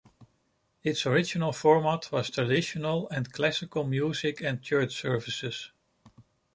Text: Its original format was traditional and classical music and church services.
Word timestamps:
Its 0.81 1.05
original 1.05 1.51
format 1.53 2.11
was 2.11 2.31
traditional 2.31 3.07
and 3.11 3.31
classical 3.31 3.83
music 3.83 4.41
and 4.41 4.63
church 4.63 4.99
services. 4.99 5.71